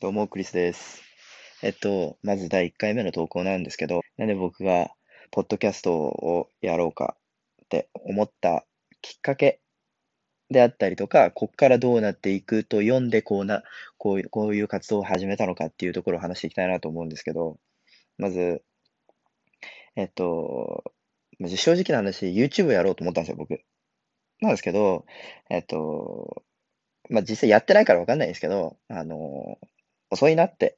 [0.00, 1.02] どうも、クリスです。
[1.60, 4.92] えっと、まず第1回目の投稿なんですけど、なんで僕が、
[5.32, 7.16] ポッドキャストをやろうか
[7.64, 8.64] って思った
[9.02, 9.60] きっかけ
[10.50, 13.64] であったりとか、こっからどうなっていくと読んで、こうな、
[13.96, 17.58] こういう、こういう活動を始めたのかっていうところを話していきたいなと思うんですけど、
[18.18, 18.62] まず、
[19.96, 20.92] えっと、
[21.44, 23.60] 正直な話、YouTube やろうと思ったんですよ、僕。
[24.40, 25.06] なんですけど、
[25.50, 26.44] えっと、
[27.10, 29.58] まあ、実際やってないからわかんないんですけど、あの、
[30.10, 30.76] 遅いなって、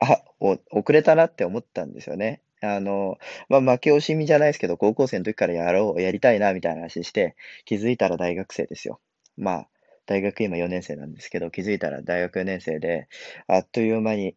[0.00, 2.42] あ、お遅れたなって思ったんですよね。
[2.60, 9.00] あの、まあ、負け惜しみじゃないですけど、高校生の時からやろう、やりたいな、みたいな話して、気づいたら大学生ですよ。
[9.36, 9.68] まあ、
[10.06, 13.08] 大学今4年生なんですけど、気づいたら大学4年生で、
[13.46, 14.36] あっという間に、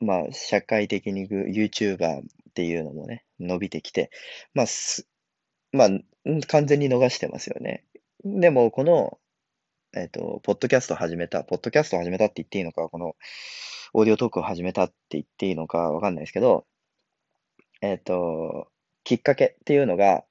[0.00, 2.24] まあ、社会的に YouTuber っ
[2.54, 4.10] ていうのもね、伸びてきて、
[4.54, 5.08] まあ、す、
[5.72, 5.88] まあ、
[6.46, 7.84] 完全に逃してますよね。
[8.24, 9.18] でも、この、
[9.96, 13.16] えっと、ポッドキャスト始めた、ポッドキャスト始めたって言っていいのか、この、
[13.94, 16.66] オーディオトークを始めたって言っていいのかわかんないですけど、
[17.80, 18.66] えっ、と、
[19.04, 20.24] きっかけっていうのが、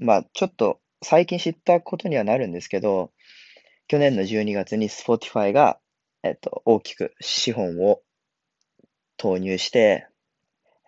[0.00, 3.12] まあ、ちょっと最近知ったことにはなるんですけど、
[3.88, 5.78] 去年の12月に Spotify が、
[6.22, 8.00] えっ、と、大きく資本を
[9.18, 10.08] 投入して、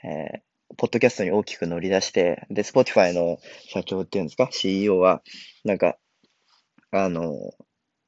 [0.03, 5.23] えー、ポッドキャストに大きく乗り出して、で、Spotify の社長っていうんですか、CEO は、
[5.65, 5.99] なんか、
[6.93, 7.35] あの、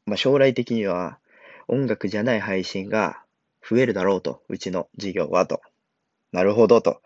[0.06, 1.19] まあ、将来的には
[1.67, 3.22] 音楽じゃない配信が
[3.69, 5.61] 増えるだろうと、うちの事業はと。
[6.33, 7.00] なるほどと。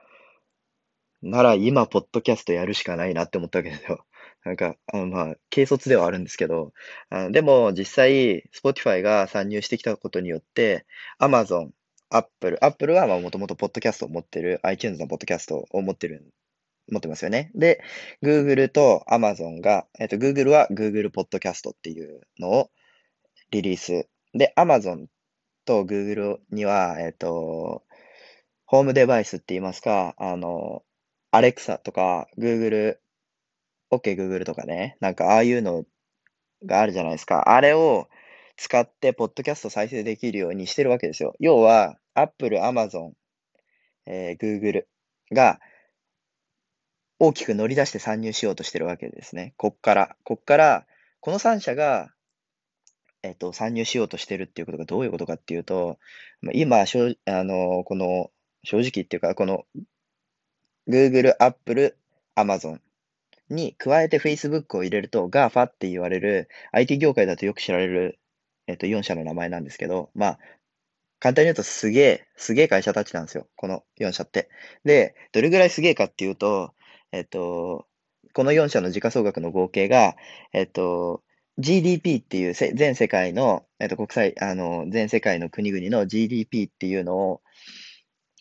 [1.22, 4.04] なら今、ポッドキャストやるしかないなって思ったわけですよ。
[4.44, 6.72] なんか、あのまあ、軽率ではあるんですけど、
[7.10, 10.84] あでも実際、Spotify が参入してきたことによって、
[11.20, 11.70] Amazon、
[12.10, 16.32] Apple、Apple はもともとポッドキャストを持ってる、iTunes のポッドキャストを持ってる、
[16.90, 17.52] 持ってますよね。
[17.54, 17.80] で、
[18.22, 22.70] Google と Amazon が、えっと、Google は Google ポッドキャストっていうのを
[23.52, 24.08] リリース。
[24.34, 25.06] で、Amazon
[25.64, 27.82] と Google には、えっ、と、
[28.66, 30.82] ホームデバイスって言いますか、あの、
[31.32, 32.96] Alexa とか Google、
[33.90, 35.84] OK Google とかね、なんかああいうの
[36.64, 37.54] があるじゃないですか。
[37.54, 38.08] あれを
[38.56, 41.34] 使って、ポッドキャスト再生できるようにしてるわけですよ。
[41.38, 43.12] 要は、Apple、Amazon、
[44.06, 44.84] えー、Google
[45.32, 45.60] が
[47.18, 49.54] 大きく乗り出して参入しようとしてるわけですね。
[49.56, 50.16] こっから。
[50.24, 50.86] こっから、
[51.20, 52.12] この3社が
[53.22, 55.98] えっと、参入しようとしてるっていうことがどういうことかっていうと、
[56.52, 58.30] 今、しょあの、この、
[58.64, 59.64] 正直っていうか、この、
[60.88, 61.96] Google、Apple、
[62.36, 62.80] Amazon
[63.48, 68.18] に加えて Facebook を入れると GAFA って言われる IT 業界だとよく知られる、
[68.66, 70.38] えっと、4社の名前なんですけど、まあ、
[71.20, 73.46] 簡単に言うとすげえ、すげえ会社たちなんですよ。
[73.54, 74.48] この4社って。
[74.84, 76.74] で、どれぐらいすげえかっていうと、
[77.12, 77.86] えっと、
[78.32, 80.16] この4社の時価総額の合計が、
[80.52, 81.22] えっと、
[81.58, 87.42] GDP っていう全世界の、えっと、国際、あの、全世界の国々の GDP っていうのを、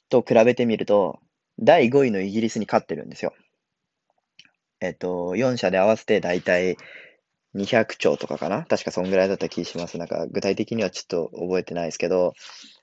[0.10, 1.20] と比べてみると、
[1.60, 3.34] 第5位のイギリスに勝ってるんですよ。
[4.80, 6.76] えっと、4社で合わせてだいたい
[7.56, 8.66] 200兆とかかな？
[8.66, 9.98] 確かそんぐらいだった気します。
[9.98, 12.34] なんか具体的にはちょっと覚えてないですけど、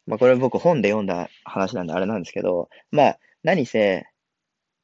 [0.07, 4.05] まあこれ僕本で読んだ話なんであれなんですけど、まあ何せ、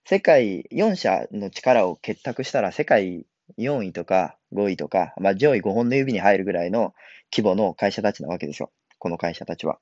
[0.07, 3.27] 世界4社の力を結託したら世界
[3.59, 6.95] 4位とか5位とか、まあ、上位5本の指に入るぐらいの
[7.33, 8.71] 規模の会社たちなわけですよ。
[8.99, 9.79] この会社たちは。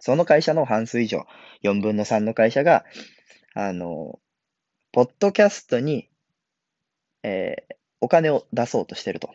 [0.00, 1.26] その会社の半数以上、
[1.64, 2.84] 4分の3の会社が、
[3.54, 4.20] あの、
[4.92, 6.08] ポッドキャストに、
[7.22, 9.30] えー、お金を出そうとしてると。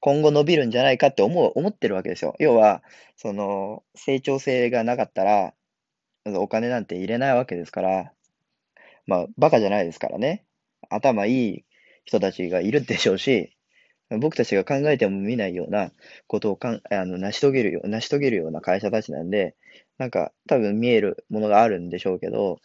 [0.00, 2.34] 今後伸びるんじゃないかって思う、思ってるわけですよ。
[2.38, 2.82] 要は、
[3.16, 5.52] その、成長性がなかったら、
[6.24, 8.12] お金なんて入れないわけですから、
[9.06, 10.44] まあ、バカじゃないですからね。
[10.88, 11.64] 頭いい
[12.04, 13.56] 人たちがいるでしょうし、
[14.18, 15.92] 僕たちが考えても見ないような
[16.26, 19.54] ことをかんあの成し遂げるよ成し遂げるような会社たちなんで、
[19.98, 22.58] なんか多分見えるものがあるんでしょうけど、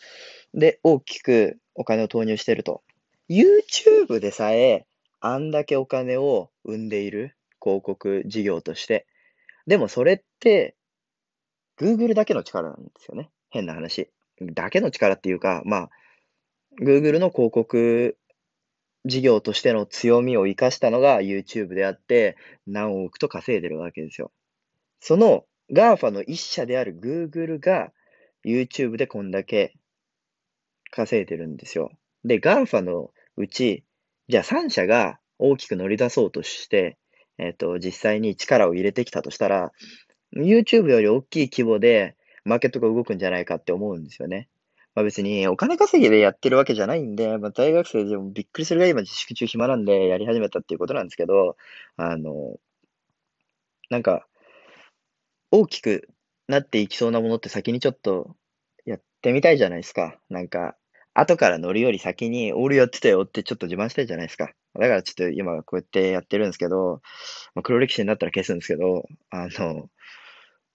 [0.54, 2.82] で、大きくお金を投入してると。
[3.30, 4.86] YouTube でさえ
[5.20, 9.06] あんだけお金を生んでいる広告事業として。
[9.68, 10.76] でもそれって
[11.78, 13.30] Google だけの力なんですよね。
[13.50, 14.10] 変な話。
[14.42, 15.90] だけの力っていうか、まあ、
[16.82, 18.18] Google の広告
[19.06, 22.38] 事業としての強みを生かしたのが YouTube であって、
[22.68, 24.32] 何億と稼いでるわけですよ。
[25.00, 27.92] その GAFA の一社である Google が
[28.44, 29.74] YouTube でこんだけ
[30.92, 31.92] 稼いでるんですよ。
[32.24, 33.84] で、GAFA のうち、
[34.28, 36.98] じゃあ3社が大きく乗り出そうとして、
[37.38, 39.72] えっ、ー、と、実際に力を入れてきたとしたら、
[40.36, 44.50] YouTube より大きい規模でマーケットが動くんじゃないかって思うんですよね。
[44.96, 51.58] まあ別にお金稼ぎでやってるわけじゃないんで、まあ大学生でもびっくりするが今自粛中暇なんでやり始めたっていうことなんですけど、
[51.98, 52.58] あの、
[53.90, 54.28] なんか、
[55.52, 56.08] 大きく
[56.48, 58.36] なっていきそうなものって先にちょっと
[58.86, 60.20] やってみたいじゃないですか。
[60.30, 60.76] なんか、
[61.14, 64.52] 後から乗るより先に、俺やってたよってちょっと自慢したいじゃないですか。
[64.74, 67.02] だからちょっと今こうやってやってるんですけど、
[67.56, 69.90] まあ、黒歴史になったら消すんですけど、あの、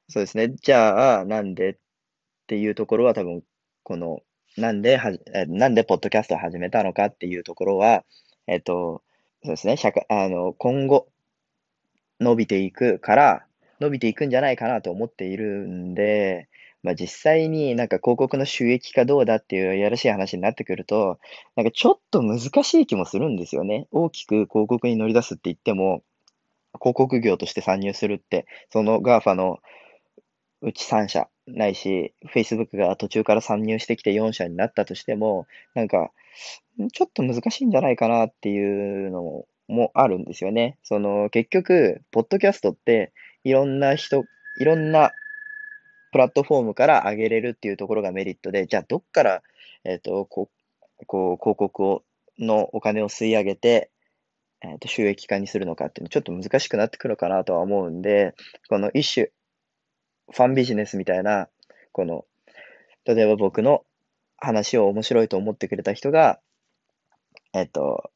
[0.08, 0.50] そうですね。
[0.62, 1.76] じゃあ、なんでっ
[2.48, 3.42] ていうところは多分、
[3.82, 4.20] この、
[4.56, 8.04] なんではじ、えなんでポッドキャストを始めたのかっていうところは、
[8.46, 9.02] えっと、
[9.42, 9.76] そうですね。
[9.76, 11.08] 社会、あの、今後、
[12.20, 13.46] 伸びていくから、
[13.80, 16.48] 伸びていくんじゃないかなと思っているんで、
[16.82, 21.18] まあ、実際になんか広告の収益化どうだっていうやらしい話になってくると、
[21.56, 23.86] なんかちょっと難しい気もするんですよね。
[23.90, 26.02] 大きく広告に乗り出すって言っても、
[26.80, 29.58] 広告業として参入するって、その GAFA の
[30.62, 36.10] うち3社ないし、Facebook が途中から参入してきて4社になったとしても、なんか、
[36.92, 40.78] ちょっと難しいんじゃないかなっていうのもあるんですよね。
[40.82, 43.12] その、結局、ポッドキャストって、
[43.44, 44.24] いろんな人、
[44.60, 45.12] いろんな
[46.12, 49.42] プラットフォームから上げれるっていうところがメリットで、じゃあどっから、
[49.84, 50.50] えっ、と、こ
[51.00, 52.02] う、こう広告を、
[52.38, 53.90] のお金を吸い上げて、
[54.62, 58.34] えっ、と、収益化にするのかっていうのちょっと難しくなってくるかなとは思うんで、
[58.68, 59.30] この一種、
[60.32, 61.48] ファンビジネスみたいな、
[61.92, 62.24] この、
[63.04, 63.84] 例えば僕の
[64.36, 66.40] 話を面白いと思ってくれた人が、
[67.52, 68.10] えっ、と、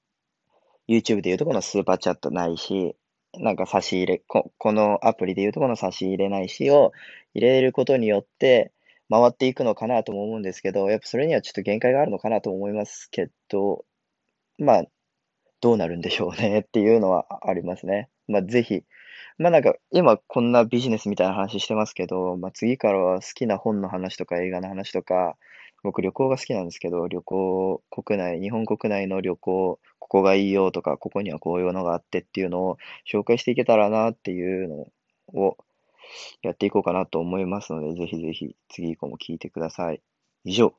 [0.88, 2.96] YouTube でいうとこのスーパーチャットないし、
[3.38, 6.92] なんか差し入れ、ここのアプリでいうとこの差し入れないしを
[7.34, 8.72] 入れることによって
[9.10, 13.84] 回っていくのかなとも思うんですけど、やっぱそれにはちょっと限界があるのかなと思いますけど、
[14.58, 14.84] まあ、
[15.60, 18.08] どうなるんでしょうねっていうのはありますね。
[18.28, 18.84] まあ、ぜひ、
[19.38, 25.36] まあなんか、今こんなビジネスみたいな話してますけど、まあ次からは好きな本の話とか映画の話とか、
[25.82, 32.76] 僕旅行が好きなんですけど、旅行、国内、日本国内の旅行、ここがいいよとか、ここにはこういうのがあってっていうのを
[33.10, 34.86] 紹介していけたらなっていうの
[35.40, 35.56] を
[36.42, 40.00] やっていこうかなと思いますので、ぜひぜひ次以降も聞いてください。
[40.44, 40.74] 以上。